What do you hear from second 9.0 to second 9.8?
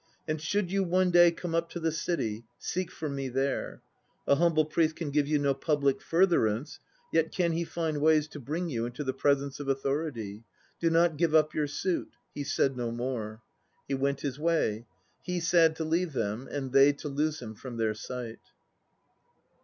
the presence of